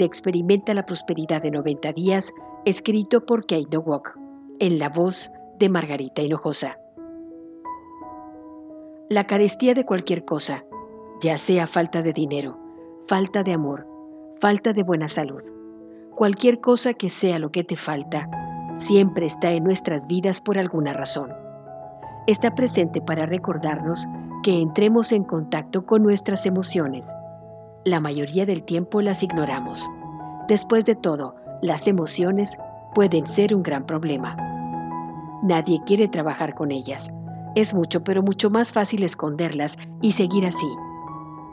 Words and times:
de 0.00 0.06
Experimenta 0.06 0.72
la 0.72 0.86
Prosperidad 0.86 1.42
de 1.42 1.50
90 1.50 1.92
días, 1.92 2.32
escrito 2.64 3.26
por 3.26 3.42
Kate 3.42 3.76
Walk, 3.76 4.18
en 4.58 4.78
la 4.78 4.88
voz 4.88 5.30
de 5.58 5.68
Margarita 5.68 6.22
Hinojosa. 6.22 6.78
La 9.10 9.24
carestía 9.24 9.74
de 9.74 9.84
cualquier 9.84 10.24
cosa, 10.24 10.64
ya 11.20 11.36
sea 11.36 11.66
falta 11.66 12.00
de 12.00 12.14
dinero, 12.14 12.58
falta 13.08 13.42
de 13.42 13.52
amor, 13.52 13.86
falta 14.40 14.72
de 14.72 14.82
buena 14.82 15.06
salud, 15.06 15.42
cualquier 16.16 16.60
cosa 16.60 16.94
que 16.94 17.10
sea 17.10 17.38
lo 17.38 17.52
que 17.52 17.62
te 17.62 17.76
falta, 17.76 18.26
siempre 18.78 19.26
está 19.26 19.52
en 19.52 19.64
nuestras 19.64 20.06
vidas 20.06 20.40
por 20.40 20.56
alguna 20.56 20.94
razón. 20.94 21.30
Está 22.26 22.54
presente 22.54 23.02
para 23.02 23.26
recordarnos 23.26 24.06
que 24.42 24.58
entremos 24.60 25.12
en 25.12 25.24
contacto 25.24 25.84
con 25.84 26.02
nuestras 26.02 26.46
emociones. 26.46 27.14
La 27.86 27.98
mayoría 27.98 28.44
del 28.44 28.62
tiempo 28.62 29.00
las 29.00 29.22
ignoramos. 29.22 29.88
Después 30.48 30.84
de 30.84 30.94
todo, 30.94 31.34
las 31.62 31.86
emociones 31.86 32.58
pueden 32.94 33.26
ser 33.26 33.54
un 33.54 33.62
gran 33.62 33.86
problema. 33.86 34.36
Nadie 35.42 35.80
quiere 35.86 36.06
trabajar 36.06 36.54
con 36.54 36.72
ellas. 36.72 37.10
Es 37.54 37.72
mucho, 37.72 38.04
pero 38.04 38.22
mucho 38.22 38.50
más 38.50 38.70
fácil 38.70 39.02
esconderlas 39.02 39.78
y 40.02 40.12
seguir 40.12 40.44
así. 40.44 40.68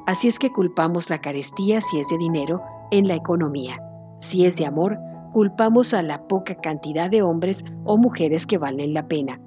Así 0.05 0.27
es 0.27 0.37
que 0.37 0.51
culpamos 0.51 1.09
la 1.09 1.21
carestía 1.21 1.79
si 1.79 2.01
es 2.01 2.09
de 2.09 2.17
dinero 2.17 2.61
en 2.91 3.07
la 3.07 3.15
economía. 3.15 3.81
Si 4.19 4.45
es 4.45 4.57
de 4.57 4.65
amor, 4.65 4.97
culpamos 5.31 5.93
a 5.93 6.01
la 6.01 6.27
poca 6.27 6.55
cantidad 6.55 7.09
de 7.09 7.21
hombres 7.21 7.63
o 7.85 7.97
mujeres 7.97 8.45
que 8.45 8.57
valen 8.57 8.93
la 8.93 9.07
pena. 9.07 9.39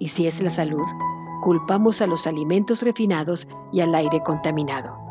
Y 0.00 0.08
si 0.08 0.26
es 0.26 0.42
la 0.42 0.50
salud, 0.50 0.84
culpamos 1.44 2.02
a 2.02 2.08
los 2.08 2.26
alimentos 2.26 2.82
refinados 2.82 3.46
y 3.72 3.80
al 3.80 3.94
aire 3.94 4.20
contaminado. 4.24 5.05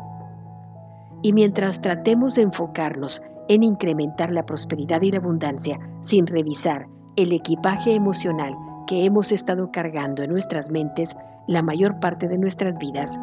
Y 1.22 1.32
mientras 1.32 1.80
tratemos 1.80 2.34
de 2.34 2.42
enfocarnos 2.42 3.22
en 3.48 3.62
incrementar 3.62 4.30
la 4.32 4.44
prosperidad 4.44 5.02
y 5.02 5.10
la 5.10 5.18
abundancia 5.18 5.78
sin 6.02 6.26
revisar 6.26 6.86
el 7.16 7.32
equipaje 7.32 7.94
emocional 7.94 8.54
que 8.86 9.04
hemos 9.04 9.32
estado 9.32 9.70
cargando 9.72 10.22
en 10.22 10.30
nuestras 10.30 10.70
mentes 10.70 11.16
la 11.46 11.62
mayor 11.62 11.98
parte 12.00 12.28
de 12.28 12.38
nuestras 12.38 12.78
vidas, 12.78 13.18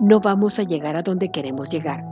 no 0.00 0.20
vamos 0.20 0.58
a 0.58 0.64
llegar 0.64 0.96
a 0.96 1.02
donde 1.02 1.30
queremos 1.30 1.70
llegar. 1.70 2.04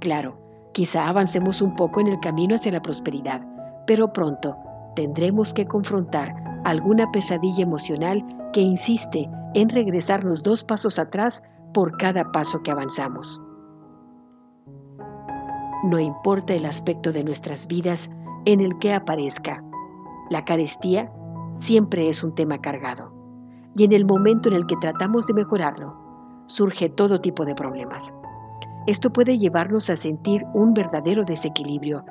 Claro, 0.00 0.38
quizá 0.72 1.08
avancemos 1.08 1.62
un 1.62 1.76
poco 1.76 2.00
en 2.00 2.08
el 2.08 2.18
camino 2.20 2.56
hacia 2.56 2.72
la 2.72 2.82
prosperidad, 2.82 3.40
pero 3.86 4.12
pronto 4.12 4.56
tendremos 4.96 5.54
que 5.54 5.66
confrontar 5.66 6.34
alguna 6.64 7.10
pesadilla 7.12 7.62
emocional 7.62 8.24
que 8.52 8.60
insiste 8.60 9.28
en 9.54 9.68
regresarnos 9.68 10.42
dos 10.42 10.64
pasos 10.64 10.98
atrás 10.98 11.42
por 11.72 11.96
cada 11.96 12.24
paso 12.32 12.62
que 12.62 12.70
avanzamos. 12.70 13.40
No 15.82 15.98
importa 15.98 16.54
el 16.54 16.64
aspecto 16.64 17.12
de 17.12 17.24
nuestras 17.24 17.66
vidas 17.66 18.08
en 18.44 18.60
el 18.60 18.78
que 18.78 18.94
aparezca, 18.94 19.64
la 20.30 20.44
carestía 20.44 21.12
siempre 21.58 22.08
es 22.08 22.22
un 22.22 22.34
tema 22.34 22.60
cargado. 22.60 23.12
Y 23.76 23.84
en 23.84 23.92
el 23.92 24.04
momento 24.04 24.48
en 24.48 24.54
el 24.54 24.66
que 24.66 24.76
tratamos 24.76 25.26
de 25.26 25.34
mejorarlo, 25.34 25.96
surge 26.46 26.88
todo 26.88 27.20
tipo 27.20 27.44
de 27.44 27.54
problemas. 27.54 28.12
Esto 28.86 29.12
puede 29.12 29.38
llevarnos 29.38 29.90
a 29.90 29.96
sentir 29.96 30.44
un 30.54 30.72
verdadero 30.72 31.24
desequilibrio 31.24 32.04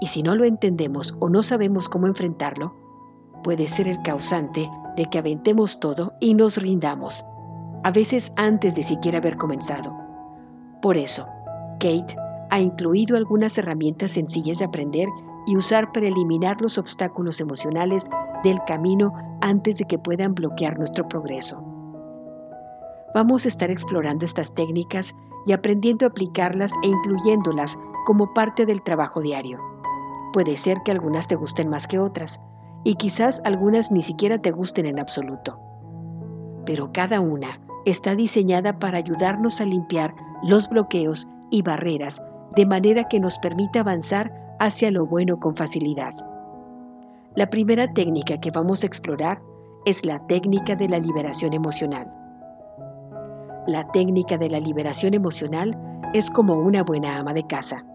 y 0.00 0.06
si 0.06 0.22
no 0.22 0.34
lo 0.34 0.44
entendemos 0.44 1.14
o 1.20 1.28
no 1.28 1.42
sabemos 1.42 1.88
cómo 1.88 2.06
enfrentarlo, 2.06 2.74
puede 3.42 3.68
ser 3.68 3.88
el 3.88 4.00
causante 4.02 4.70
de 4.96 5.04
que 5.06 5.18
aventemos 5.18 5.80
todo 5.80 6.14
y 6.20 6.34
nos 6.34 6.56
rindamos, 6.56 7.24
a 7.82 7.90
veces 7.90 8.32
antes 8.36 8.74
de 8.74 8.82
siquiera 8.82 9.18
haber 9.18 9.36
comenzado. 9.36 9.94
Por 10.80 10.96
eso, 10.96 11.26
Kate 11.80 12.16
ha 12.50 12.60
incluido 12.60 13.16
algunas 13.16 13.58
herramientas 13.58 14.12
sencillas 14.12 14.58
de 14.58 14.64
aprender 14.64 15.08
y 15.46 15.56
usar 15.56 15.92
para 15.92 16.08
eliminar 16.08 16.60
los 16.60 16.78
obstáculos 16.78 17.40
emocionales 17.40 18.08
del 18.44 18.58
camino 18.66 19.12
antes 19.40 19.78
de 19.78 19.84
que 19.84 19.98
puedan 19.98 20.34
bloquear 20.34 20.78
nuestro 20.78 21.08
progreso. 21.08 21.62
Vamos 23.14 23.44
a 23.44 23.48
estar 23.48 23.70
explorando 23.70 24.24
estas 24.24 24.54
técnicas 24.54 25.14
y 25.46 25.52
aprendiendo 25.52 26.04
a 26.04 26.10
aplicarlas 26.10 26.72
e 26.82 26.88
incluyéndolas 26.88 27.78
como 28.06 28.32
parte 28.34 28.66
del 28.66 28.82
trabajo 28.82 29.20
diario. 29.20 29.58
Puede 30.32 30.56
ser 30.56 30.82
que 30.84 30.90
algunas 30.90 31.28
te 31.28 31.36
gusten 31.36 31.68
más 31.70 31.86
que 31.86 31.98
otras, 31.98 32.40
y 32.84 32.94
quizás 32.94 33.40
algunas 33.44 33.90
ni 33.90 34.02
siquiera 34.02 34.38
te 34.38 34.50
gusten 34.50 34.86
en 34.86 34.98
absoluto. 34.98 35.58
Pero 36.64 36.92
cada 36.92 37.20
una 37.20 37.60
está 37.86 38.14
diseñada 38.14 38.78
para 38.78 38.98
ayudarnos 38.98 39.60
a 39.60 39.64
limpiar 39.64 40.14
los 40.42 40.68
bloqueos 40.68 41.26
y 41.50 41.62
barreras 41.62 42.22
de 42.58 42.66
manera 42.66 43.04
que 43.04 43.20
nos 43.20 43.38
permita 43.38 43.78
avanzar 43.78 44.32
hacia 44.58 44.90
lo 44.90 45.06
bueno 45.06 45.38
con 45.38 45.54
facilidad. 45.54 46.12
La 47.36 47.48
primera 47.50 47.92
técnica 47.92 48.40
que 48.40 48.50
vamos 48.50 48.82
a 48.82 48.86
explorar 48.88 49.40
es 49.86 50.04
la 50.04 50.26
técnica 50.26 50.74
de 50.74 50.88
la 50.88 50.98
liberación 50.98 51.52
emocional. 51.52 52.12
La 53.68 53.86
técnica 53.92 54.36
de 54.36 54.50
la 54.50 54.58
liberación 54.58 55.14
emocional 55.14 55.78
es 56.14 56.28
como 56.30 56.54
una 56.54 56.82
buena 56.82 57.16
ama 57.16 57.32
de 57.32 57.46
casa. 57.46 57.86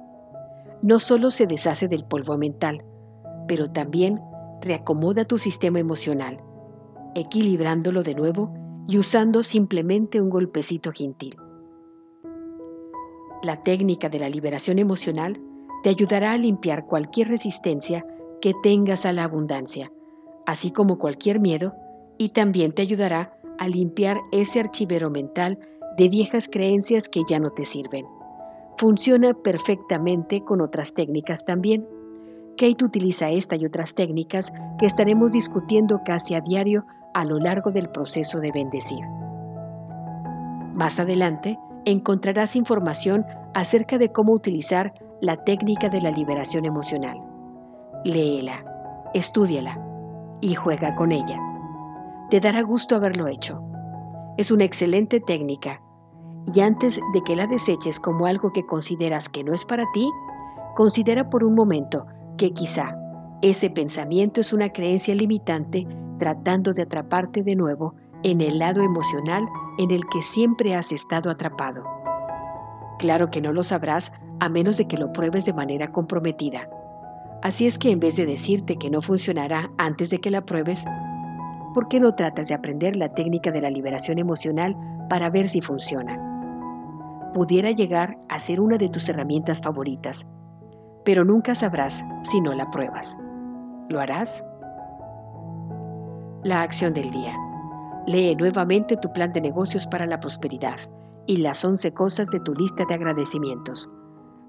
No 0.82 0.98
solo 1.00 1.30
se 1.30 1.46
deshace 1.46 1.90
del 1.90 2.06
polvo 2.06 2.38
mental, 2.38 2.86
pero 3.50 3.70
también 3.70 4.22
reacomoda 4.62 5.26
tu 5.26 5.38
sistema 5.38 5.80
emocional, 5.80 6.40
equilibrándolo 7.16 8.02
de 8.02 8.16
nuevo 8.16 8.54
y 8.88 8.98
usando 8.98 9.44
simplemente 9.44 10.22
un 10.22 10.30
golpecito 10.30 10.94
gentil. 10.94 11.36
La 13.44 13.58
técnica 13.58 14.08
de 14.08 14.20
la 14.20 14.30
liberación 14.30 14.80
emocional 14.80 15.38
te 15.84 15.90
ayudará 15.90 16.32
a 16.32 16.38
limpiar 16.38 16.86
cualquier 16.86 17.28
resistencia 17.28 18.06
que 18.40 18.54
tengas 18.64 19.06
a 19.06 19.12
la 19.12 19.26
abundancia, 19.26 19.92
así 20.46 20.72
como 20.72 20.98
cualquier 20.98 21.42
miedo, 21.42 21.76
y 22.18 22.30
también 22.30 22.72
te 22.72 22.84
ayudará 22.84 23.38
a 23.60 23.68
limpiar 23.68 24.22
ese 24.32 24.62
archivero 24.62 25.10
mental 25.10 25.60
de 25.98 26.08
viejas 26.08 26.48
creencias 26.50 27.10
que 27.10 27.24
ya 27.28 27.38
no 27.38 27.50
te 27.50 27.66
sirven. 27.66 28.06
Funciona 28.78 29.34
perfectamente 29.34 30.42
con 30.46 30.62
otras 30.62 30.94
técnicas 30.94 31.44
también. 31.44 31.86
Kate 32.58 32.86
utiliza 32.86 33.30
esta 33.30 33.58
y 33.58 33.66
otras 33.66 33.94
técnicas 33.94 34.54
que 34.80 34.86
estaremos 34.86 35.34
discutiendo 35.34 36.00
casi 36.06 36.34
a 36.34 36.40
diario 36.40 36.86
a 37.14 37.26
lo 37.26 37.40
largo 37.40 37.72
del 37.72 37.90
proceso 37.90 38.40
de 38.40 38.54
bendecir. 38.54 39.04
Más 40.74 40.98
adelante 40.98 41.60
encontrarás 41.86 42.56
información 42.56 43.26
acerca 43.54 43.98
de 43.98 44.12
cómo 44.12 44.34
utilizar 44.34 44.94
la 45.22 45.38
técnica 45.44 45.90
de 45.90 46.02
la 46.02 46.12
liberación 46.12 46.66
emocional. 46.66 47.18
Léela, 48.04 48.64
estúdiala 49.14 49.80
y 50.42 50.56
juega 50.56 50.96
con 50.96 51.12
ella. 51.12 51.40
Te 52.30 52.40
dará 52.40 52.62
gusto 52.62 52.96
haberlo 52.96 53.28
hecho. 53.28 53.62
Es 54.38 54.52
una 54.52 54.64
excelente 54.64 55.20
técnica 55.20 55.82
y 56.54 56.60
antes 56.60 57.00
de 57.14 57.22
que 57.22 57.36
la 57.36 57.48
deseches 57.48 58.00
como 58.00 58.26
algo 58.26 58.52
que 58.52 58.66
consideras 58.66 59.30
que 59.30 59.44
no 59.44 59.54
es 59.54 59.64
para 59.64 59.86
ti, 59.94 60.10
considera 60.76 61.30
por 61.30 61.44
un 61.44 61.56
momento 61.56 62.06
que 62.38 62.52
quizá 62.52 62.98
ese 63.42 63.70
pensamiento 63.70 64.42
es 64.42 64.54
una 64.54 64.70
creencia 64.70 65.16
limitante 65.16 65.88
tratando 66.18 66.74
de 66.74 66.84
atraparte 66.84 67.44
de 67.44 67.56
nuevo 67.56 67.96
en 68.24 68.42
el 68.42 68.60
lado 68.60 68.82
emocional 68.82 69.48
en 69.78 69.92
el 69.92 70.06
que 70.08 70.22
siempre 70.24 70.76
has 70.76 70.92
estado 70.92 71.30
atrapado. 71.30 71.84
Claro 73.00 73.30
que 73.30 73.42
no 73.42 73.54
lo 73.54 73.64
sabrás 73.64 74.12
a 74.40 74.50
menos 74.50 74.78
de 74.78 74.88
que 74.88 74.98
lo 74.98 75.12
pruebes 75.14 75.46
de 75.46 75.54
manera 75.54 75.92
comprometida. 75.92 76.70
Así 77.42 77.68
es 77.68 77.78
que 77.78 77.92
en 77.92 78.00
vez 78.00 78.16
de 78.16 78.26
decirte 78.26 78.78
que 78.78 78.90
no 78.90 79.02
funcionará 79.02 79.70
antes 79.78 80.10
de 80.10 80.20
que 80.20 80.32
la 80.32 80.46
pruebes, 80.46 80.86
¿por 81.74 81.88
qué 81.88 82.00
no 82.00 82.16
tratas 82.16 82.48
de 82.48 82.56
aprender 82.56 82.96
la 82.96 83.14
técnica 83.14 83.52
de 83.52 83.62
la 83.62 83.70
liberación 83.70 84.20
emocional 84.20 84.76
para 85.10 85.30
ver 85.30 85.50
si 85.50 85.62
funciona? 85.62 86.20
Pudiera 87.34 87.72
llegar 87.72 88.18
a 88.30 88.40
ser 88.40 88.60
una 88.60 88.78
de 88.78 88.90
tus 88.90 89.10
herramientas 89.10 89.60
favoritas 89.60 90.26
pero 91.04 91.26
nunca 91.26 91.56
sabrás 91.56 92.04
si 92.24 92.42
no 92.42 92.54
la 92.54 92.70
pruebas. 92.72 93.18
¿Lo 93.90 94.00
harás? 94.00 94.44
La 96.44 96.62
acción 96.62 96.94
del 96.94 97.12
día. 97.12 97.36
Lee 98.06 98.36
nuevamente 98.36 98.98
tu 98.98 99.12
plan 99.14 99.32
de 99.32 99.42
negocios 99.42 99.88
para 99.88 100.06
la 100.06 100.20
prosperidad 100.20 100.78
y 101.26 101.38
las 101.38 101.64
11 101.64 101.94
cosas 101.94 102.30
de 102.32 102.40
tu 102.42 102.54
lista 102.54 102.84
de 102.86 102.96
agradecimientos. 102.96 103.90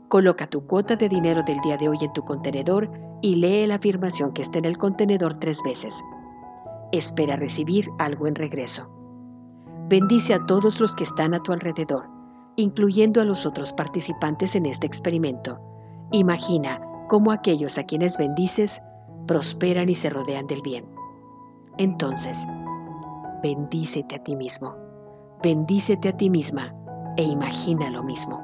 Coloca 0.08 0.46
tu 0.46 0.66
cuota 0.66 0.96
de 0.96 1.08
dinero 1.08 1.42
del 1.44 1.58
día 1.60 1.76
de 1.76 1.88
hoy 1.88 1.98
en 2.00 2.12
tu 2.12 2.22
contenedor 2.24 2.90
y 3.22 3.36
lee 3.36 3.66
la 3.66 3.76
afirmación 3.76 4.32
que 4.32 4.42
está 4.42 4.58
en 4.58 4.64
el 4.64 4.76
contenedor 4.76 5.34
tres 5.34 5.62
veces. 5.64 6.02
Espera 6.92 7.36
recibir 7.36 7.88
algo 7.98 8.26
en 8.26 8.34
regreso. 8.34 8.88
Bendice 9.88 10.34
a 10.34 10.44
todos 10.46 10.80
los 10.80 10.94
que 10.94 11.04
están 11.04 11.34
a 11.34 11.42
tu 11.42 11.52
alrededor, 11.52 12.04
incluyendo 12.56 13.20
a 13.20 13.24
los 13.24 13.46
otros 13.46 13.72
participantes 13.72 14.54
en 14.54 14.66
este 14.66 14.86
experimento. 14.86 15.58
Imagina 16.12 16.80
cómo 17.08 17.30
aquellos 17.32 17.78
a 17.78 17.84
quienes 17.84 18.16
bendices 18.16 18.80
prosperan 19.26 19.88
y 19.88 19.94
se 19.94 20.10
rodean 20.10 20.46
del 20.46 20.62
bien. 20.62 20.84
Entonces, 21.78 22.46
bendícete 23.44 24.16
a 24.16 24.18
ti 24.24 24.36
mismo, 24.36 24.74
bendícete 25.42 26.08
a 26.08 26.16
ti 26.16 26.30
misma 26.30 26.74
e 27.18 27.22
imagina 27.24 27.90
lo 27.90 28.02
mismo. 28.02 28.40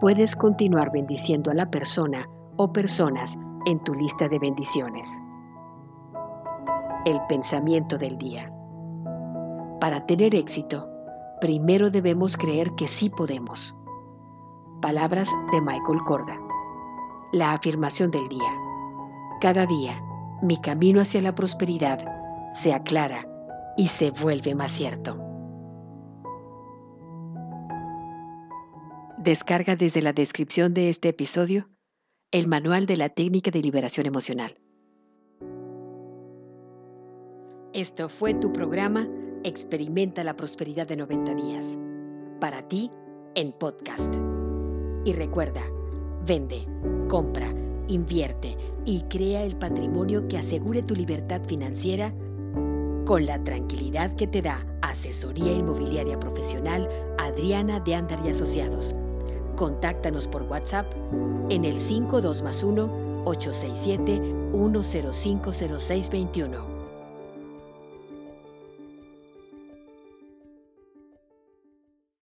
Puedes 0.00 0.34
continuar 0.34 0.90
bendiciendo 0.90 1.50
a 1.50 1.54
la 1.54 1.70
persona 1.70 2.26
o 2.56 2.72
personas 2.72 3.38
en 3.66 3.78
tu 3.84 3.92
lista 3.92 4.28
de 4.28 4.38
bendiciones. 4.38 5.20
El 7.04 7.20
pensamiento 7.28 7.98
del 7.98 8.16
día. 8.16 8.50
Para 9.78 10.06
tener 10.06 10.34
éxito, 10.34 10.88
primero 11.42 11.90
debemos 11.90 12.38
creer 12.38 12.74
que 12.76 12.88
sí 12.88 13.10
podemos. 13.10 13.76
Palabras 14.80 15.28
de 15.52 15.60
Michael 15.60 16.00
Corda. 16.06 16.38
La 17.32 17.52
afirmación 17.52 18.10
del 18.10 18.26
día. 18.30 18.54
Cada 19.42 19.66
día, 19.66 20.02
mi 20.40 20.56
camino 20.56 21.02
hacia 21.02 21.20
la 21.20 21.34
prosperidad 21.34 22.00
se 22.54 22.72
aclara 22.72 23.29
y 23.80 23.86
se 23.86 24.10
vuelve 24.10 24.54
más 24.54 24.72
cierto. 24.72 25.18
Descarga 29.16 29.74
desde 29.74 30.02
la 30.02 30.12
descripción 30.12 30.74
de 30.74 30.90
este 30.90 31.08
episodio 31.08 31.70
el 32.30 32.46
manual 32.46 32.84
de 32.84 32.98
la 32.98 33.08
técnica 33.08 33.50
de 33.50 33.62
liberación 33.62 34.04
emocional. 34.06 34.60
Esto 37.72 38.10
fue 38.10 38.34
tu 38.34 38.52
programa 38.52 39.08
Experimenta 39.44 40.24
la 40.24 40.36
prosperidad 40.36 40.86
de 40.86 40.96
90 40.98 41.34
días. 41.36 41.78
Para 42.38 42.68
ti, 42.68 42.90
en 43.34 43.52
podcast. 43.52 44.14
Y 45.06 45.14
recuerda, 45.14 45.62
vende, 46.26 46.66
compra, 47.08 47.50
invierte 47.88 48.58
y 48.84 49.00
crea 49.04 49.42
el 49.42 49.56
patrimonio 49.56 50.28
que 50.28 50.36
asegure 50.36 50.82
tu 50.82 50.94
libertad 50.94 51.40
financiera 51.48 52.12
con 53.10 53.26
la 53.26 53.42
tranquilidad 53.42 54.14
que 54.14 54.28
te 54.28 54.40
da 54.40 54.64
Asesoría 54.82 55.50
Inmobiliaria 55.50 56.20
Profesional 56.20 56.88
Adriana 57.18 57.80
de 57.80 57.96
Andar 57.96 58.20
y 58.24 58.28
Asociados. 58.28 58.94
Contáctanos 59.56 60.28
por 60.28 60.44
WhatsApp 60.44 60.86
en 61.48 61.64
el 61.64 61.80
52 61.80 62.42
más 62.42 62.62
1 62.62 63.24
867 63.24 64.20
1050621 64.52 66.69